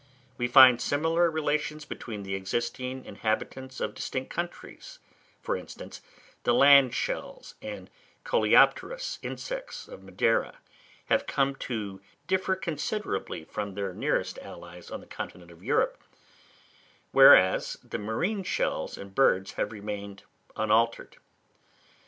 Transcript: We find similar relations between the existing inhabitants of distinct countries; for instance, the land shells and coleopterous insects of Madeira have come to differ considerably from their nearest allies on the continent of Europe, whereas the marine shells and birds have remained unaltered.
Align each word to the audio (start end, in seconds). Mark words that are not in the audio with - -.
We 0.35 0.47
find 0.47 0.81
similar 0.81 1.29
relations 1.29 1.85
between 1.85 2.23
the 2.23 2.33
existing 2.33 3.05
inhabitants 3.05 3.79
of 3.79 3.93
distinct 3.93 4.31
countries; 4.31 4.97
for 5.43 5.55
instance, 5.55 6.01
the 6.41 6.55
land 6.55 6.95
shells 6.95 7.53
and 7.61 7.87
coleopterous 8.25 9.19
insects 9.21 9.87
of 9.87 10.01
Madeira 10.01 10.57
have 11.05 11.27
come 11.27 11.53
to 11.57 12.01
differ 12.25 12.55
considerably 12.55 13.43
from 13.45 13.75
their 13.75 13.93
nearest 13.93 14.39
allies 14.39 14.89
on 14.89 15.01
the 15.01 15.05
continent 15.05 15.51
of 15.51 15.63
Europe, 15.63 16.03
whereas 17.11 17.77
the 17.87 17.99
marine 17.99 18.41
shells 18.41 18.97
and 18.97 19.13
birds 19.13 19.51
have 19.51 19.71
remained 19.71 20.23
unaltered. 20.55 21.17